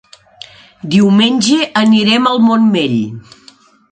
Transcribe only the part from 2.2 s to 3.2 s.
al Montmell.